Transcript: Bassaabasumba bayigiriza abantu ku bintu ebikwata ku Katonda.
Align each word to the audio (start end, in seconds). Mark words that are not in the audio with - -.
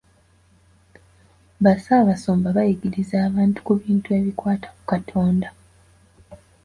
Bassaabasumba 1.63 2.47
bayigiriza 2.57 3.15
abantu 3.27 3.57
ku 3.65 3.71
bintu 3.81 4.09
ebikwata 4.19 4.67
ku 4.75 4.81
Katonda. 4.91 5.47